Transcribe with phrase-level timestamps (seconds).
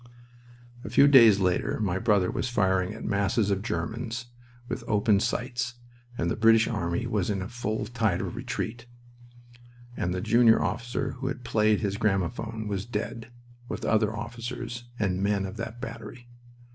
[0.83, 4.25] A few days later my brother was firing at masses of Germans
[4.67, 5.75] with open sights,
[6.17, 8.87] and the British army was in a full tide retreat,
[9.95, 13.31] and the junior officer who had played his gramophone was dead,
[13.69, 16.27] with other officers and men of that battery.